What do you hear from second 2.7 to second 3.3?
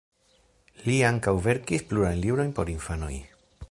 infanoj.